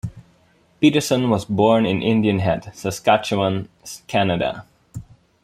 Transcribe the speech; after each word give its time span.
Peterson 0.79 1.29
was 1.29 1.45
born 1.45 1.85
in 1.85 2.01
Indian 2.01 2.39
Head, 2.39 2.71
Saskatchewan, 2.75 3.69
Canada. 4.07 4.65